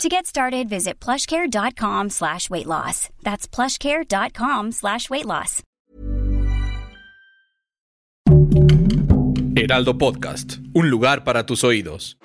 [0.00, 3.08] To get started, visit plushcare.com slash weight loss.
[3.22, 5.62] That's plushcare.com slash weight loss.
[9.54, 12.18] Heraldo Podcast, un lugar para tus oídos.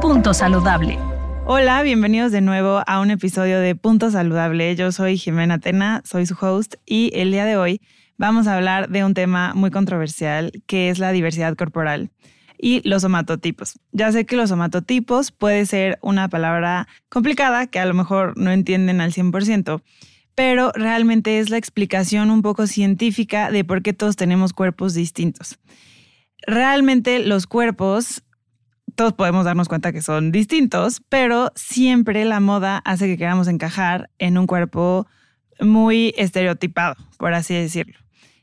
[0.00, 0.98] Punto Saludable.
[1.46, 4.76] Hola, bienvenidos de nuevo a un episodio de Punto Saludable.
[4.76, 7.80] Yo soy Jimena Tena, soy su host y el día de hoy
[8.18, 12.10] vamos a hablar de un tema muy controversial que es la diversidad corporal
[12.64, 13.78] y los somatotipos.
[13.92, 18.50] Ya sé que los somatotipos puede ser una palabra complicada que a lo mejor no
[18.52, 19.82] entienden al 100%,
[20.34, 25.58] pero realmente es la explicación un poco científica de por qué todos tenemos cuerpos distintos.
[26.46, 28.22] Realmente los cuerpos,
[28.94, 34.08] todos podemos darnos cuenta que son distintos, pero siempre la moda hace que queramos encajar
[34.18, 35.06] en un cuerpo
[35.60, 37.98] muy estereotipado, por así decirlo.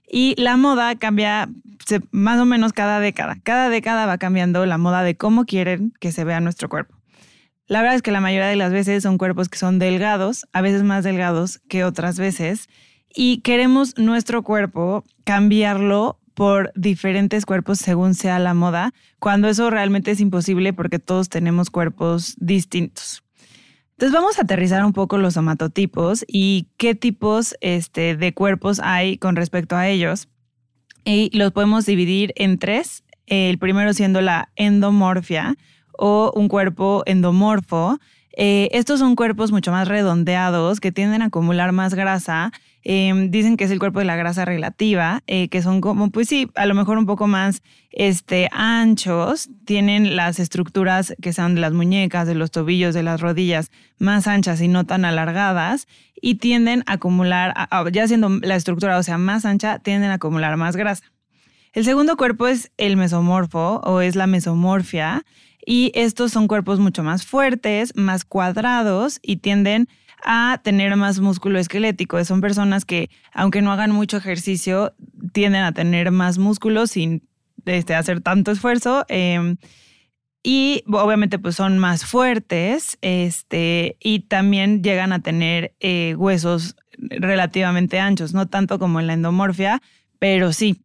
[0.08, 1.50] Y la moda cambia
[2.12, 3.38] más o menos cada década.
[3.44, 6.96] Cada década va cambiando la moda de cómo quieren que se vea nuestro cuerpo.
[7.68, 10.62] La verdad es que la mayoría de las veces son cuerpos que son delgados, a
[10.62, 12.68] veces más delgados que otras veces,
[13.14, 20.12] y queremos nuestro cuerpo cambiarlo por diferentes cuerpos según sea la moda, cuando eso realmente
[20.12, 23.24] es imposible porque todos tenemos cuerpos distintos.
[23.92, 29.20] Entonces vamos a aterrizar un poco los somatotipos y qué tipos este, de cuerpos hay
[29.20, 30.28] con respecto a ellos.
[31.04, 33.04] Y los podemos dividir en tres.
[33.26, 35.56] El primero siendo la endomorfia
[35.98, 38.00] o un cuerpo endomorfo.
[38.34, 42.52] Eh, estos son cuerpos mucho más redondeados que tienden a acumular más grasa
[42.84, 46.28] Em, dicen que es el cuerpo de la grasa relativa, eh, que son como, pues
[46.28, 51.62] sí, a lo mejor un poco más este, anchos, tienen las estructuras que son de
[51.62, 53.70] las muñecas, de los tobillos, de las rodillas,
[54.00, 55.88] más anchas y no tan alargadas,
[56.20, 57.54] y tienden a acumular,
[57.92, 61.04] ya siendo la estructura, o sea, más ancha, tienden a acumular más grasa.
[61.74, 65.24] El segundo cuerpo es el mesomorfo o es la mesomorfia,
[65.66, 69.88] y estos son cuerpos mucho más fuertes, más cuadrados y tienden
[70.24, 72.24] a tener más músculo esquelético.
[72.26, 74.94] Son personas que, aunque no hagan mucho ejercicio,
[75.34, 77.28] tienden a tener más músculo sin
[77.66, 79.06] este, hacer tanto esfuerzo.
[79.08, 79.58] Em,
[80.44, 88.00] y obviamente pues son más fuertes este, y también llegan a tener eh, huesos relativamente
[88.00, 89.82] anchos, no tanto como en la endomorfia,
[90.20, 90.82] pero sí.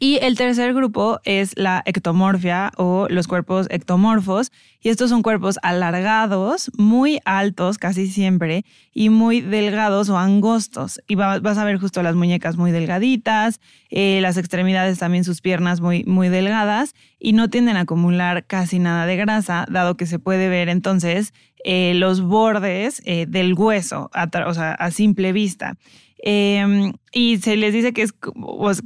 [0.00, 4.52] Y el tercer grupo es la ectomorfia o los cuerpos ectomorfos.
[4.80, 8.64] Y estos son cuerpos alargados, muy altos casi siempre,
[8.94, 11.00] y muy delgados o angostos.
[11.08, 13.60] Y vas a ver justo las muñecas muy delgaditas,
[13.90, 18.78] eh, las extremidades también sus piernas muy, muy delgadas, y no tienden a acumular casi
[18.78, 21.34] nada de grasa, dado que se puede ver entonces
[21.64, 25.76] eh, los bordes eh, del hueso, o sea, a simple vista.
[26.18, 28.12] Em, y se les dice que, es,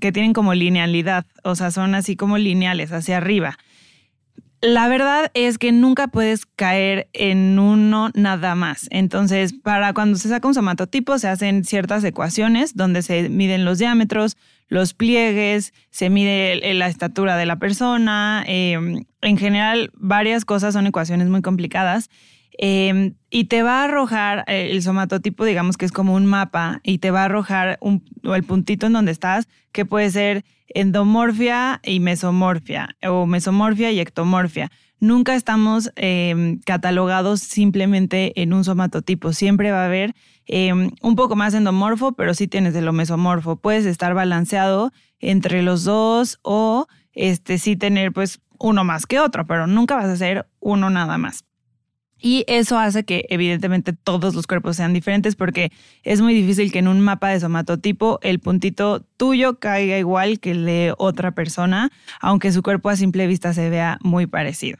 [0.00, 3.58] que tienen como linealidad, o sea, son así como lineales hacia arriba.
[4.60, 8.86] La verdad es que nunca puedes caer en uno nada más.
[8.90, 13.78] Entonces, para cuando se saca un somatotipo, se hacen ciertas ecuaciones donde se miden los
[13.78, 14.36] diámetros,
[14.68, 18.44] los pliegues, se mide la estatura de la persona.
[18.46, 22.08] Em, en general, varias cosas son ecuaciones muy complicadas
[22.64, 26.80] Em, y te va a arrojar eh, el somatotipo, digamos que es como un mapa,
[26.84, 31.80] y te va a arrojar un, el puntito en donde estás, que puede ser endomorfia
[31.82, 34.70] y mesomorfia, o mesomorfia y ectomorfia.
[35.00, 40.14] Nunca estamos em, catalogados simplemente en un somatotipo, siempre va a haber
[40.46, 43.56] em, un poco más endomorfo, pero sí tienes de lo mesomorfo.
[43.56, 49.48] Puedes estar balanceado entre los dos o este, sí tener pues uno más que otro,
[49.48, 51.44] pero nunca vas a ser uno nada más.
[52.24, 55.72] Y eso hace que evidentemente todos los cuerpos sean diferentes porque
[56.04, 60.52] es muy difícil que en un mapa de somatotipo el puntito tuyo caiga igual que
[60.52, 61.90] el de otra persona,
[62.20, 64.78] aunque su cuerpo a simple vista se vea muy parecido.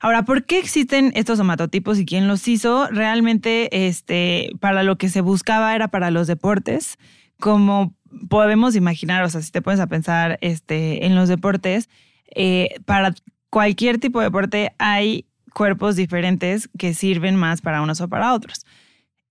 [0.00, 2.86] Ahora, ¿por qué existen estos somatotipos y quién los hizo?
[2.88, 6.96] Realmente, este, para lo que se buscaba era para los deportes.
[7.38, 7.94] Como
[8.30, 11.90] podemos imaginar, o sea, si te pones a pensar este, en los deportes,
[12.34, 13.14] eh, para
[13.50, 18.66] cualquier tipo de deporte hay cuerpos diferentes que sirven más para unos o para otros.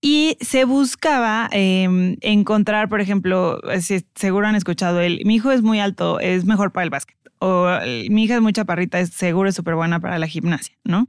[0.00, 5.62] Y se buscaba em, encontrar, por ejemplo, si seguro han escuchado el, mi hijo es
[5.62, 7.16] muy alto, es mejor para el básquet.
[7.38, 7.68] O
[8.10, 11.08] mi hija es muy chaparrita, es seguro es súper buena para la gimnasia, ¿no?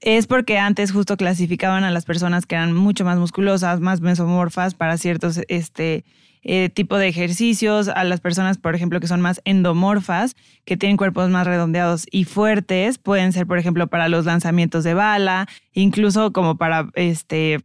[0.00, 4.74] Es porque antes justo clasificaban a las personas que eran mucho más musculosas, más mesomorfas
[4.74, 6.04] para ciertos este,
[6.44, 10.34] eh, tipo de ejercicios, a las personas, por ejemplo, que son más endomorfas,
[10.64, 14.94] que tienen cuerpos más redondeados y fuertes, pueden ser, por ejemplo, para los lanzamientos de
[14.94, 17.60] bala, incluso como para este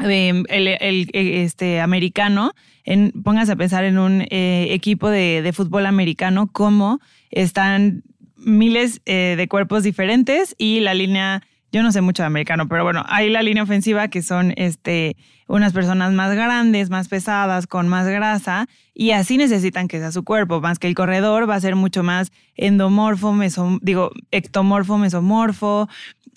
[0.00, 2.52] em, el, este, americano,
[2.84, 8.02] en, póngase a pensar en un eh, equipo de, fútbol americano, cómo están
[8.36, 11.42] miles eh, de cuerpos diferentes y la línea
[11.74, 15.16] yo no sé mucho de americano, pero bueno, hay la línea ofensiva que son este,
[15.48, 20.22] unas personas más grandes, más pesadas, con más grasa, y así necesitan que sea su
[20.22, 25.88] cuerpo, más que el corredor va a ser mucho más endomorfo, meso, digo, ectomorfo, mesomorfo,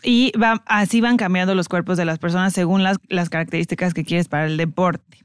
[0.01, 0.31] y
[0.65, 4.47] así van cambiando los cuerpos de las personas según las, las características que quieres para
[4.47, 5.23] el deporte.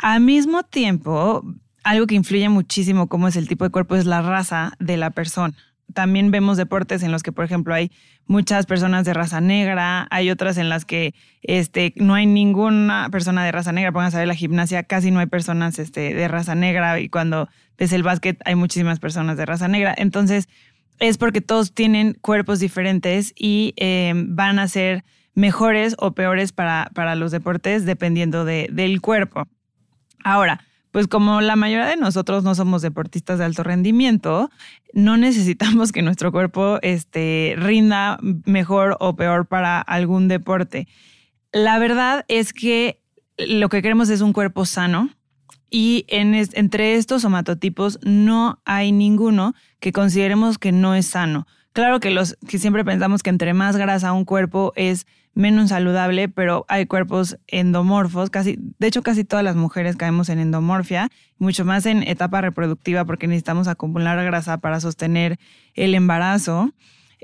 [0.00, 1.42] Al mismo tiempo,
[1.82, 5.10] algo que influye muchísimo cómo es el tipo de cuerpo es la raza de la
[5.10, 5.56] persona
[5.92, 7.90] también vemos deportes en los que, por ejemplo, hay
[8.26, 13.44] muchas personas de raza negra, hay otras en las que este, no hay ninguna persona
[13.44, 13.92] de raza negra.
[13.92, 17.48] Pónganse a ver la gimnasia, casi no hay personas este, de raza negra y cuando
[17.78, 19.94] ves el básquet hay muchísimas personas de raza negra.
[19.96, 20.48] Entonces,
[20.98, 25.04] es porque todos tienen cuerpos diferentes y em, van a ser
[25.34, 29.48] mejores o peores para, para los deportes dependiendo de, del cuerpo.
[30.24, 34.50] Ahora, pues como la mayoría de nosotros no somos deportistas de alto rendimiento,
[34.92, 40.86] no necesitamos que nuestro cuerpo este, rinda mejor o peor para algún deporte.
[41.50, 43.00] La verdad es que
[43.38, 45.08] lo que queremos es un cuerpo sano
[45.70, 51.46] y entre estos somatotipos no hay ninguno que consideremos que no es sano.
[51.72, 56.28] Claro que los que siempre pensamos que entre más grasa un cuerpo es menos saludable,
[56.28, 61.08] pero hay cuerpos endomorfos, casi, de hecho casi todas las mujeres caemos en endomorfia,
[61.38, 65.38] mucho más en etapa reproductiva porque necesitamos acumular grasa para sostener
[65.74, 66.72] el embarazo.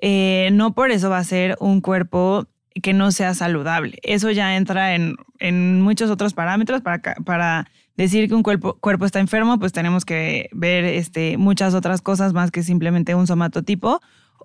[0.01, 2.47] Eh, no por eso va a ser un cuerpo
[2.83, 3.99] que no sea saludable.
[4.03, 7.67] Eso ya entra en, en muchos otros parámetros para, para
[7.97, 12.33] decir que un cuerpo, cuerpo está enfermo, pues tenemos que ver este, muchas otras cosas
[12.33, 14.01] más que simplemente un somatotipo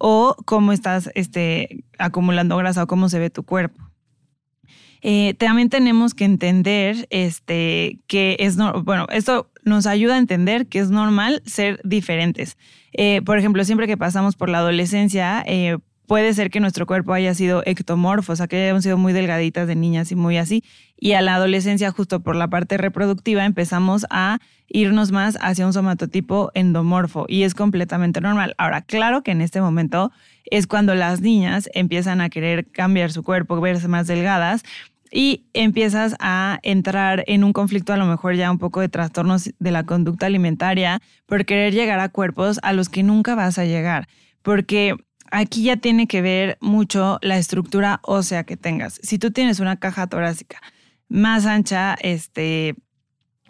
[0.06, 3.82] o cómo estás este, acumulando grasa o cómo se ve tu cuerpo.
[5.02, 10.80] Eh, también tenemos que entender este, que es, bueno, esto nos ayuda a entender que
[10.80, 12.58] es normal ser diferentes.
[12.92, 15.78] Eh, por ejemplo, siempre que pasamos por la adolescencia, eh,
[16.08, 19.68] puede ser que nuestro cuerpo haya sido ectomorfo, o sea, que hayamos sido muy delgaditas
[19.68, 20.64] de niñas y muy así.
[20.98, 25.74] Y a la adolescencia, justo por la parte reproductiva, empezamos a irnos más hacia un
[25.74, 28.56] somatotipo endomorfo y es completamente normal.
[28.58, 30.12] Ahora, claro que en este momento
[30.46, 34.64] es cuando las niñas empiezan a querer cambiar su cuerpo, verse más delgadas
[35.12, 39.52] y empiezas a entrar en un conflicto a lo mejor ya un poco de trastornos
[39.60, 43.66] de la conducta alimentaria por querer llegar a cuerpos a los que nunca vas a
[43.66, 44.08] llegar.
[44.42, 44.96] Porque
[45.33, 49.00] aquí ya tiene que ver mucho la estructura ósea que tengas.
[49.03, 50.62] Si tú tienes una caja torácica
[51.09, 52.75] más ancha, este,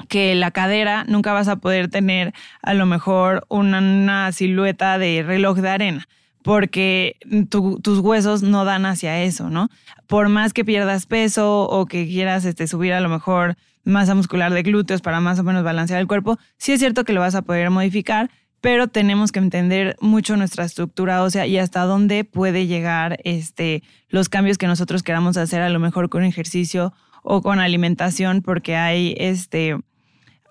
[0.07, 5.59] que la cadera, nunca vas a poder tener a lo mejor una, silueta de reloj
[5.59, 6.07] de arena
[6.41, 7.15] porque
[7.49, 9.69] tus huesos no dan hacia eso, ¿no?
[10.07, 14.53] Por más que pierdas peso o que quieras este, subir a lo mejor masa muscular
[14.53, 17.35] de glúteos para más o menos balancear el cuerpo, sí es cierto que lo vas
[17.35, 18.29] a poder modificar,
[18.63, 24.29] pero tenemos que entender mucho nuestra estructura ósea y hasta dónde puede llegar este, los
[24.29, 26.93] cambios que nosotros queramos hacer, a lo mejor con ejercicio
[27.23, 29.77] o con alimentación, porque hay, este,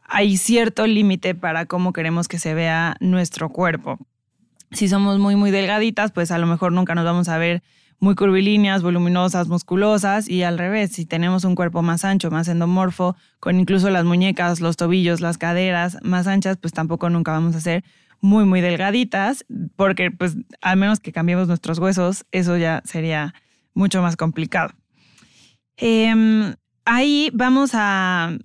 [0.04, 3.98] hay cierto límite para cómo queremos que se vea nuestro cuerpo.
[4.72, 7.62] Si somos muy, muy delgaditas, pues a lo mejor nunca nos vamos a ver
[8.02, 13.14] muy curvilíneas, voluminosas, musculosas y al revés, si tenemos un cuerpo más ancho, más endomorfo,
[13.38, 17.60] con incluso las muñecas, los tobillos, las caderas más anchas, pues tampoco nunca vamos a
[17.60, 17.84] ser
[18.20, 19.44] muy, muy delgaditas,
[19.76, 23.34] porque pues al menos que cambiemos nuestros huesos, eso ya sería
[23.72, 24.72] mucho más complicado.
[25.76, 28.36] Em, ahí vamos a,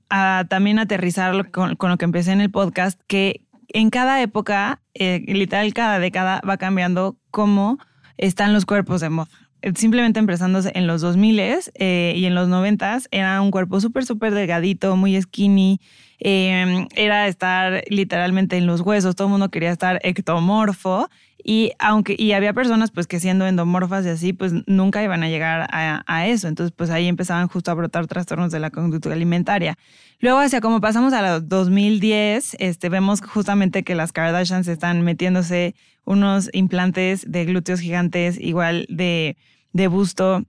[0.50, 5.74] también aterrizar con, lo que empecé en el podcast, que en cada época, eh, literal
[5.74, 7.80] cada década, va cambiando cómo
[8.18, 13.00] están los cuerpos de moda simplemente empezándose en los 2000 eh, y en los 90
[13.12, 15.80] era un cuerpo súper, súper delgadito, muy skinny.
[16.20, 21.10] Em, era estar literalmente en los huesos, todo el mundo quería estar ectomorfo
[21.44, 25.29] y aunque y había personas pues que siendo endomorfas y así pues nunca iban a
[25.29, 29.77] llegar a, eso, entonces pues ahí empezaban justo a brotar trastornos de la conducta alimentaria.
[30.20, 35.75] Luego hacia como pasamos a los 2010, este, vemos justamente que las Kardashians están metiéndose
[36.06, 39.38] unos implantes de glúteos gigantes igual de,
[39.74, 40.44] de busto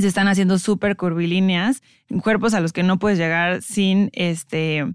[0.00, 1.82] se están haciendo súper curvilíneas,
[2.22, 4.86] cuerpos a los que no puedes llegar sin este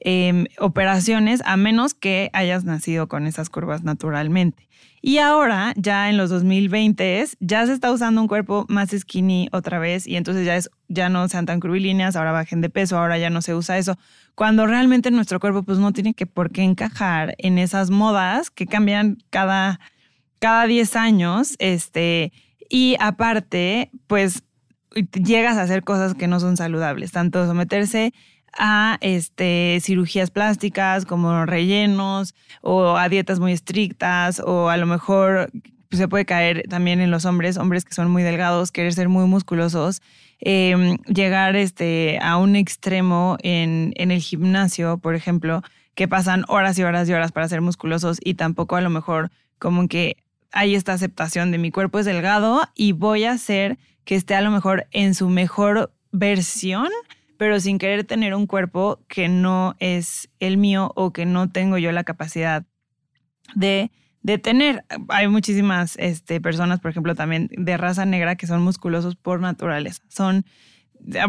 [0.00, 4.66] em, operaciones a menos que hayas nacido con esas curvas naturalmente.
[5.02, 9.78] Y ahora, ya en los 2020, ya se está usando un cuerpo más skinny otra
[9.78, 13.16] vez y entonces ya, es, ya no sean tan curvilíneas, ahora bajen de peso, ahora
[13.16, 13.96] ya no se usa eso.
[14.34, 18.66] Cuando realmente nuestro cuerpo pues no tiene que por qué encajar en esas modas que
[18.66, 19.78] cambian cada,
[20.40, 21.54] cada 10 años.
[21.58, 22.32] Este,
[22.68, 24.42] y aparte, pues
[25.12, 28.12] llegas a hacer cosas que no son saludables, tanto someterse
[28.58, 35.50] a este, cirugías plásticas como rellenos o a dietas muy estrictas o a lo mejor
[35.90, 39.26] se puede caer también en los hombres, hombres que son muy delgados, querer ser muy
[39.26, 40.02] musculosos,
[40.40, 45.62] em, llegar este, a un extremo en, en el gimnasio, por ejemplo,
[45.94, 49.30] que pasan horas y horas y horas para ser musculosos y tampoco a lo mejor
[49.58, 50.16] como que
[50.52, 54.40] hay esta aceptación de mi cuerpo es delgado y voy a hacer que esté a
[54.40, 56.88] lo mejor en su mejor versión
[57.38, 61.78] pero sin querer tener un cuerpo que no es el mío o que no tengo
[61.78, 62.64] yo la capacidad
[63.54, 63.90] de,
[64.22, 64.84] de tener.
[65.08, 70.02] Hay muchísimas este, personas, por ejemplo, también de raza negra que son musculosos por naturaleza.
[70.08, 70.44] Son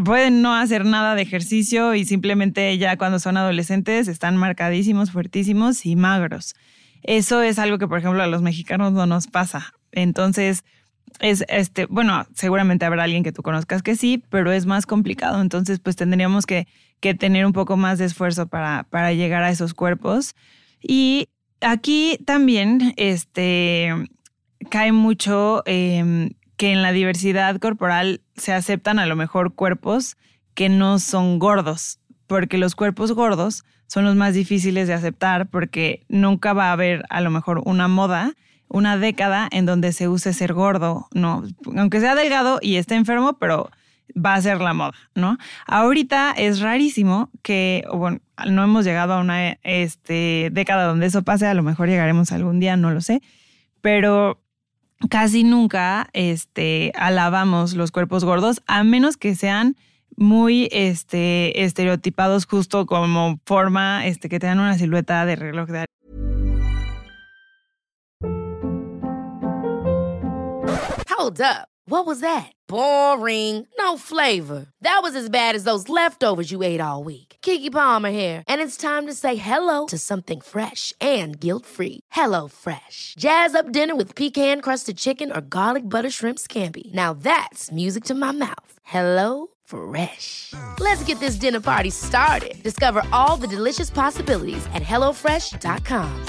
[0.04, 5.86] pueden no hacer nada de ejercicio y simplemente ya cuando son adolescentes están marcadísimos, fuertísimos
[5.86, 6.56] y magros.
[7.04, 9.74] Eso es algo que, por ejemplo, a los mexicanos no nos pasa.
[9.92, 10.64] Entonces,
[11.20, 15.42] es este, bueno, seguramente habrá alguien que tú conozcas que sí, pero es más complicado.
[15.42, 16.68] Entonces, pues tendríamos que,
[17.00, 20.36] que tener un poco más de esfuerzo para, para llegar a esos cuerpos.
[20.82, 21.30] Y
[21.62, 23.94] aquí también este,
[24.70, 30.18] cae mucho em, que en la diversidad corporal se aceptan a lo mejor cuerpos
[30.54, 36.04] que no son gordos, porque los cuerpos gordos son los más difíciles de aceptar porque
[36.10, 38.34] nunca va a haber a lo mejor una moda
[38.70, 41.44] una década en donde se use ser gordo, ¿no?
[41.78, 43.70] Aunque sea delgado y esté enfermo, pero
[44.14, 45.38] va a ser la moda, ¿no?
[45.66, 51.48] Ahorita es rarísimo que, bueno, no hemos llegado a una este, década donde eso pase,
[51.48, 53.22] a lo mejor llegaremos algún día, no lo sé,
[53.82, 54.42] pero
[55.10, 59.76] casi nunca este, alabamos los cuerpos gordos, a menos que sean
[60.18, 65.86] muy este, estereotipados justo como forma este, que tengan una silueta de reloj de
[71.18, 71.68] Hold up.
[71.90, 72.52] What was that?
[72.68, 73.66] Boring.
[73.80, 74.68] No flavor.
[74.82, 77.38] That was as bad as those leftovers you ate all week.
[77.42, 82.02] Kiki Palmer here, and it's time to say hello to something fresh and guilt-free.
[82.12, 83.16] Hello Fresh.
[83.18, 86.94] Jazz up dinner with pecan-crusted chicken or garlic butter shrimp scampi.
[86.94, 88.80] Now that's music to my mouth.
[88.84, 90.54] Hello Fresh.
[90.80, 92.56] Let's get this dinner party started.
[92.64, 96.26] Discover all the delicious possibilities at hellofresh.com.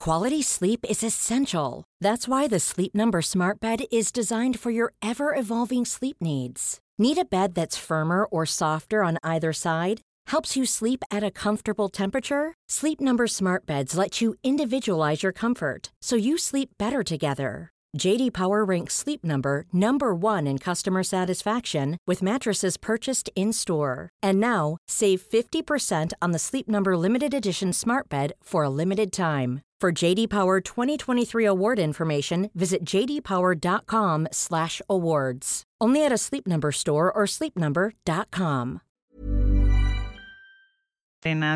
[0.00, 1.84] Quality sleep is essential.
[2.00, 6.78] That's why the Sleep Number Smart Bed is designed for your ever evolving sleep needs.
[6.98, 10.02] Need a bed that's firmer or softer on either side?
[10.26, 12.52] Helps you sleep at a comfortable temperature?
[12.68, 17.73] Sleep Number Smart Beds let you individualize your comfort so you sleep better together.
[17.96, 24.10] JD Power ranks Sleep Number number 1 in customer satisfaction with mattresses purchased in-store.
[24.22, 29.10] And now, save 50% on the Sleep Number limited edition Smart Bed for a limited
[29.12, 29.62] time.
[29.80, 35.62] For JD Power 2023 award information, visit jdpower.com/awards.
[35.80, 38.80] Only at a Sleep Number store or sleepnumber.com.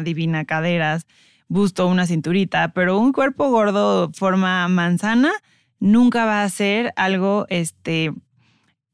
[0.04, 1.06] Divina caderas,
[1.48, 5.32] busto, una cinturita, pero un cuerpo gordo forma manzana
[5.80, 8.12] nunca va a ser algo este,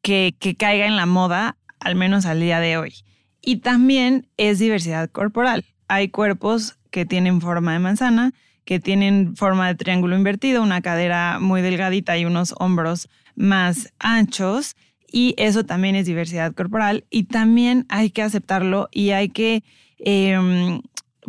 [0.03, 2.95] que, que caiga en la moda, al menos al día de hoy.
[3.41, 5.64] Y también es diversidad corporal.
[5.88, 8.33] Hay cuerpos que tienen forma de manzana
[8.64, 14.75] que tienen forma de triángulo invertido, una cadera muy delgadita y unos hombros más anchos.
[15.11, 19.62] Y eso también es diversidad corporal y también hay que aceptarlo y hay que,
[19.99, 20.81] em,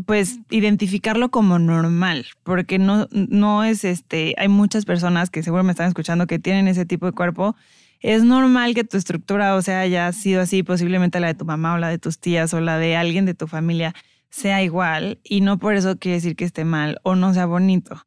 [0.06, 5.72] pues, identificarlo como normal, porque no, no es este, hay muchas personas que seguro me
[5.72, 7.56] están escuchando que tienen ese tipo de cuerpo.
[8.02, 11.74] Es normal que tu estructura, o sea, haya sido así, posiblemente la de tu mamá
[11.74, 13.94] o la de tus tías o la de alguien de tu familia
[14.30, 18.06] sea igual y no por eso quiere decir que esté mal o no sea bonito.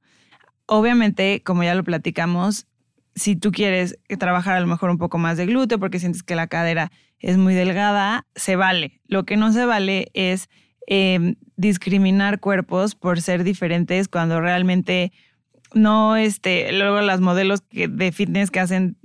[0.67, 2.67] Obviamente, como ya lo platicamos,
[3.15, 6.37] si tú quieres trabajar a lo mejor un poco más de glúteo porque sientes que
[6.37, 9.01] la cadera es muy delgada, se vale.
[9.07, 10.49] Lo que no se vale es
[10.91, 15.13] em, discriminar cuerpos por ser diferentes cuando realmente
[15.75, 18.97] no, este, luego las modelos de fitness que hacen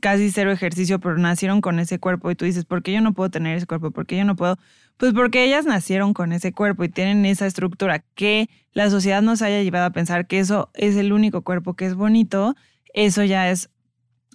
[0.00, 3.12] casi cero ejercicio, pero nacieron con ese cuerpo y tú dices, ¿por qué yo no
[3.14, 3.92] puedo tener ese cuerpo?
[3.92, 4.58] ¿Por qué yo no puedo?
[4.96, 9.40] Pues porque ellas nacieron con ese cuerpo y tienen esa estructura que la sociedad nos
[9.40, 12.56] haya llevado a pensar que eso es el único cuerpo que es bonito,
[12.92, 13.70] eso ya es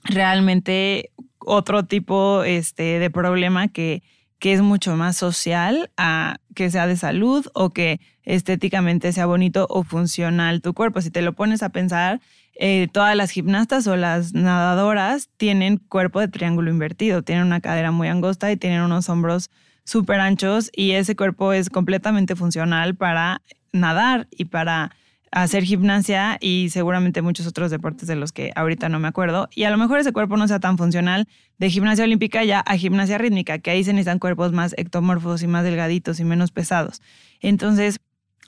[0.06, 4.02] realmente otro tipo este, de problema que,
[4.46, 9.66] que es mucho más social a que sea de salud o que estéticamente sea bonito
[9.72, 11.02] o funcional tu cuerpo.
[11.02, 12.22] Si te lo pones a pensar,
[12.54, 17.90] eh, todas las gimnastas o las nadadoras tienen cuerpo de triángulo invertido, tienen una cadera
[17.90, 19.50] muy angosta y tienen unos hombros
[19.84, 24.96] súper anchos y ese cuerpo es completamente funcional para nadar y para
[25.32, 29.50] hacer gimnasia y seguramente muchos otros deportes de los que ahorita no me acuerdo.
[29.54, 31.28] Y a lo mejor ese cuerpo no sea tan funcional
[31.58, 35.48] de gimnasia olímpica ya a gimnasia rítmica, que ahí se necesitan cuerpos más ectomorfos y
[35.48, 37.02] más delgaditos y menos pesados.
[37.42, 38.00] Entonces,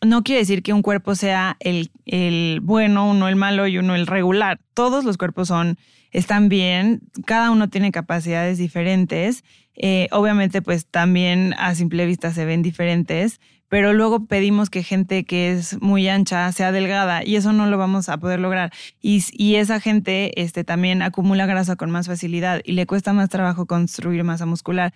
[0.05, 3.95] no quiere decir que un cuerpo sea el, el bueno, uno el malo y uno
[3.95, 4.59] el regular.
[4.73, 5.77] Todos los cuerpos son,
[6.11, 9.43] están bien, cada uno tiene capacidades diferentes.
[9.75, 15.25] Eh, obviamente, pues también a simple vista se ven diferentes, pero luego pedimos que gente
[15.25, 18.71] que es muy ancha sea delgada y eso no lo vamos a poder lograr.
[19.01, 23.65] Y, esa gente este, también acumula grasa con más facilidad y le cuesta más trabajo
[23.65, 24.93] construir masa muscular.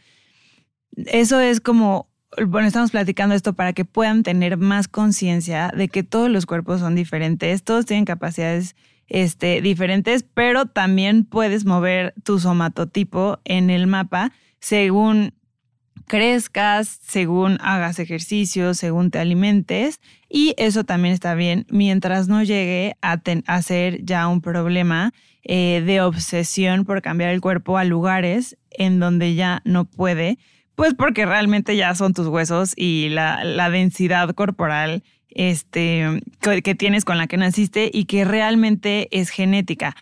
[0.95, 2.07] Eso es como,
[2.47, 6.79] bueno, estamos platicando esto para que puedan tener más conciencia de que todos los cuerpos
[6.79, 8.75] son diferentes, todos tienen capacidades
[9.07, 15.33] este, diferentes, pero también puedes mover tu somatotipo en el mapa según
[16.11, 20.01] crezcas, según hagas ejercicio, según te alimentes.
[20.27, 25.13] Y eso también está bien mientras no llegue a, ser ya un problema
[25.43, 30.37] eh, de obsesión por cambiar el cuerpo a lugares en donde ya no puede,
[30.75, 37.19] pues porque realmente ya son tus huesos y la, densidad corporal este, que tienes con
[37.19, 39.95] la que naciste y que realmente es genética.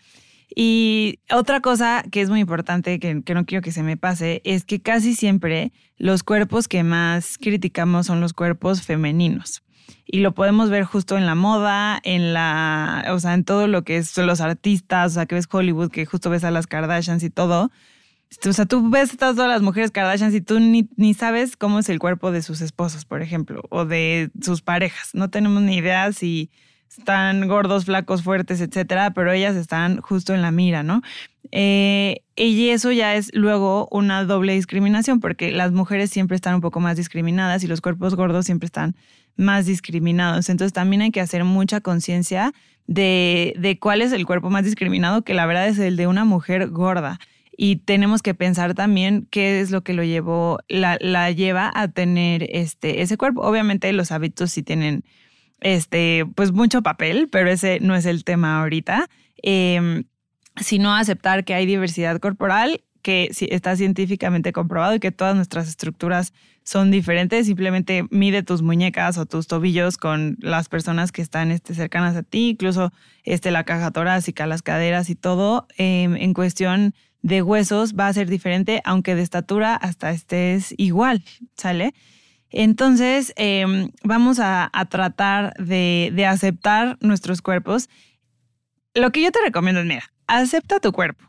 [0.54, 4.64] Y otra cosa que es muy importante, que, no quiero que se me pase, es
[4.64, 9.62] que casi siempre los cuerpos que más criticamos son los cuerpos femeninos.
[10.06, 13.84] Y lo podemos ver justo en la moda, en la, o sea, en todo lo
[13.84, 17.22] que es los artistas, o sea, que ves Hollywood, que justo ves a las Kardashians
[17.22, 17.70] y todo.
[18.46, 21.80] O sea, tú ves a todas las mujeres Kardashians y tú ni, ni sabes cómo
[21.80, 25.10] es el cuerpo de sus esposos, por ejemplo, o de sus parejas.
[25.14, 26.50] No tenemos ni idea si
[26.98, 31.02] están gordos, flacos, fuertes, etcétera, pero ellas están justo en la mira, ¿no?
[31.52, 36.60] Eh, y eso ya es luego una doble discriminación, porque las mujeres siempre están un
[36.60, 38.96] poco más discriminadas y los cuerpos gordos siempre están
[39.36, 40.48] más discriminados.
[40.48, 42.52] Entonces también hay que hacer mucha conciencia
[42.86, 46.24] de, de cuál es el cuerpo más discriminado, que la verdad es el de una
[46.24, 47.18] mujer gorda.
[47.56, 51.88] Y tenemos que pensar también qué es lo que lo llevó, la, la lleva a
[51.88, 53.42] tener este, ese cuerpo.
[53.42, 55.04] Obviamente los hábitos sí tienen
[55.60, 59.08] este, pues mucho papel, pero ese no es el tema ahorita,
[59.42, 60.04] eh,
[60.60, 66.32] sino aceptar que hay diversidad corporal, que está científicamente comprobado y que todas nuestras estructuras
[66.64, 67.46] son diferentes.
[67.46, 72.22] Simplemente mide tus muñecas o tus tobillos con las personas que están este, cercanas a
[72.22, 72.92] ti, incluso
[73.24, 75.66] este, la caja torácica, las caderas y todo.
[75.78, 81.22] Em, en cuestión de huesos va a ser diferente, aunque de estatura hasta estés igual,
[81.56, 81.94] ¿sale?
[82.50, 87.88] Entonces, em, vamos a, tratar de, aceptar nuestros cuerpos.
[88.94, 91.24] Lo que yo te recomiendo es, mira, acepta tu cuerpo.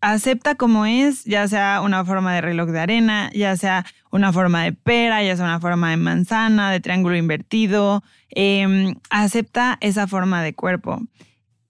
[0.00, 4.64] Acepta como es, ya sea una forma de reloj de arena, ya sea una forma
[4.64, 8.02] de pera, ya sea una forma de manzana, de triángulo invertido.
[8.30, 11.00] Em, acepta esa forma de cuerpo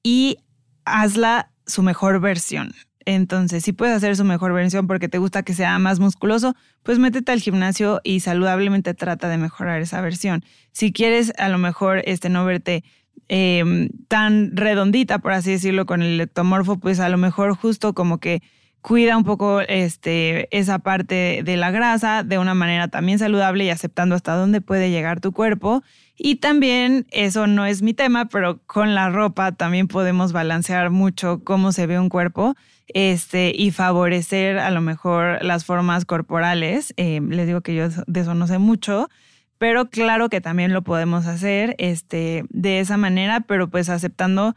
[0.03, 0.39] y
[0.85, 2.75] hazla su mejor versión.
[3.07, 6.99] Entonces, si puedes hacer su mejor versión porque te gusta que sea más musculoso, pues
[6.99, 10.45] métete al gimnasio y saludablemente trata de mejorar esa versión.
[10.73, 12.85] Si quieres a lo mejor este, no verte
[13.29, 18.19] em, tan redondita, por así decirlo, con el ectomorfo, pues a lo mejor justo como
[18.19, 18.43] que
[18.83, 23.71] cuida un poco este, esa parte de la grasa de una manera también saludable y
[23.71, 25.83] aceptando hasta dónde puede llegar tu cuerpo.
[26.19, 31.43] Y también, eso no es mi tema, pero con la ropa también podemos balancear mucho
[31.43, 32.55] cómo se ve un cuerpo
[32.95, 36.95] este, y favorecer a lo mejor las formas corporales.
[36.97, 39.09] Eh, les digo que yo de eso no sé mucho,
[39.59, 44.55] pero claro que también lo podemos hacer este, de esa manera, pero pues aceptando,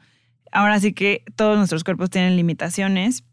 [0.51, 3.23] ahora sí que todos nuestros cuerpos tienen limitaciones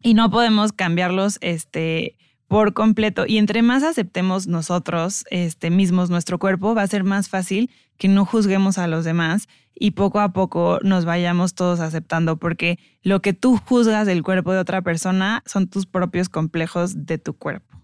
[0.00, 3.26] y no podemos cambiarlos este, por completo.
[3.26, 8.08] Y entre más aceptemos nosotros este, mismos nuestro cuerpo, va a ser más fácil que
[8.08, 13.20] no juzguemos a los demás y poco a poco nos vayamos todos aceptando, porque lo
[13.20, 17.76] que tú juzgas del cuerpo de otra persona son tus propios complejos de tu cuerpo.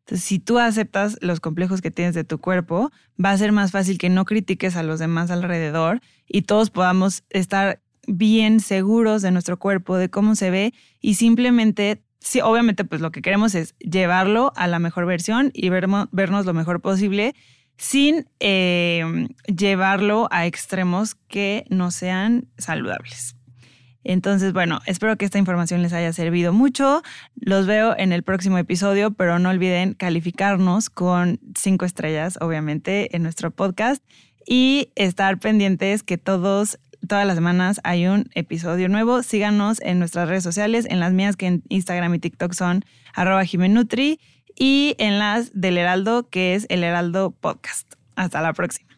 [0.00, 2.90] Entonces, si tú aceptas los complejos que tienes de tu cuerpo,
[3.22, 7.24] va a ser más fácil que no critiques a los demás alrededor y todos podamos
[7.30, 13.00] estar bien seguros de nuestro cuerpo, de cómo se ve y simplemente, sí, obviamente pues
[13.00, 17.34] lo que queremos es llevarlo a la mejor versión y vernos lo mejor posible
[17.82, 23.34] sin eh, llevarlo a extremos que no sean saludables.
[24.04, 27.02] Entonces, bueno, espero que esta información les haya servido mucho.
[27.34, 33.24] Los veo en el próximo episodio, pero no olviden calificarnos con cinco estrellas, obviamente, en
[33.24, 34.04] nuestro podcast
[34.46, 39.24] y estar pendientes que todos todas las semanas hay un episodio nuevo.
[39.24, 43.44] Síganos en nuestras redes sociales, en las mías que en Instagram y TikTok son arroba
[43.44, 44.20] Jimenutri
[44.56, 47.94] y en las del Heraldo, que es el Heraldo Podcast.
[48.16, 48.88] Hasta la próxima.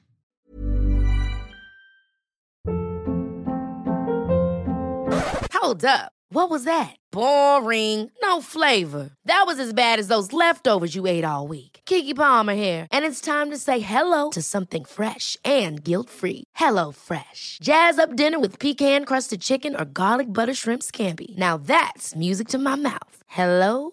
[5.53, 6.13] Hold up.
[6.31, 6.97] What was that?
[7.13, 8.11] Boring.
[8.21, 9.11] No flavor.
[9.25, 11.81] That was as bad as those leftovers you ate all week.
[11.87, 16.45] Kiki Palmer here, and it's time to say hello to something fresh and guilt-free.
[16.57, 17.59] Hello Fresh.
[17.63, 21.37] Jazz up dinner with pecan-crusted chicken or garlic butter shrimp scampi.
[21.37, 23.17] Now that's music to my mouth.
[23.27, 23.93] Hello